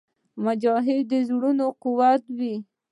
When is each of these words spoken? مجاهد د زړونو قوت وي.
مجاهد 0.43 1.01
د 1.11 1.13
زړونو 1.27 1.65
قوت 1.83 2.23
وي. 2.37 2.55